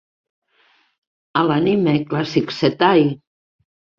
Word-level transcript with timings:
A 1.41 1.43
l'Anime 1.51 1.93
Classics 2.13 2.57
Zettai! 2.65 3.05